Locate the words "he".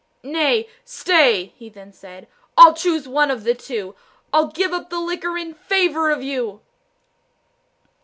1.57-1.69